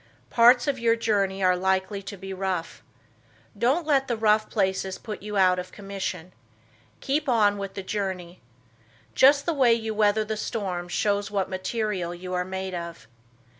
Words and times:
Parts 0.31 0.67
of 0.67 0.79
your 0.79 0.95
journey 0.95 1.43
are 1.43 1.55
likely 1.55 2.01
to 2.01 2.17
be 2.17 2.33
rough. 2.33 2.81
Don't 3.55 3.85
let 3.85 4.07
the 4.07 4.17
rough 4.17 4.49
places 4.49 4.97
put 4.97 5.21
you 5.21 5.37
out 5.37 5.59
of 5.59 5.71
commission. 5.71 6.31
Keep 7.01 7.29
on 7.29 7.59
with 7.59 7.75
the 7.75 7.83
journey. 7.83 8.41
Just 9.13 9.45
the 9.45 9.53
way 9.53 9.75
you 9.75 9.93
weather 9.93 10.25
the 10.25 10.37
storm 10.37 10.87
shows 10.87 11.29
what 11.29 11.51
material 11.51 12.15
you 12.15 12.33
are 12.33 12.43
made 12.43 12.73
of. 12.73 13.05